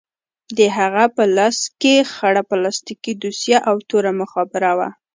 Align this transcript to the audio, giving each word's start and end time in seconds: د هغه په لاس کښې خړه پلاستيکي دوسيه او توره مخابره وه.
د 0.57 0.59
هغه 0.77 1.03
په 1.15 1.23
لاس 1.37 1.57
کښې 1.81 1.95
خړه 2.13 2.41
پلاستيکي 2.49 3.13
دوسيه 3.23 3.59
او 3.69 3.75
توره 3.89 4.11
مخابره 4.21 4.71
وه. 4.77 4.89